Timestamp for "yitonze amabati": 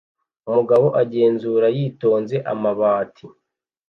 1.77-3.25